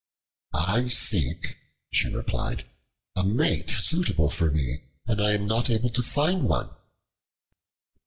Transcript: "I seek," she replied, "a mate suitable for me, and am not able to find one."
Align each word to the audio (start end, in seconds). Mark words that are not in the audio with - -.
"I 0.55 0.87
seek," 0.87 1.57
she 1.91 2.07
replied, 2.09 2.65
"a 3.15 3.23
mate 3.23 3.69
suitable 3.69 4.31
for 4.31 4.49
me, 4.49 4.81
and 5.05 5.21
am 5.21 5.45
not 5.45 5.69
able 5.69 5.89
to 5.91 6.01
find 6.01 6.49
one." 6.49 6.71